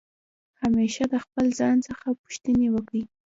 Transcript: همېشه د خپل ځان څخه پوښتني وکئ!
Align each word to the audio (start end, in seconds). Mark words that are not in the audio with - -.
همېشه 0.61 1.03
د 1.13 1.15
خپل 1.23 1.45
ځان 1.59 1.77
څخه 1.87 2.07
پوښتني 2.21 2.67
وکئ! 2.71 3.03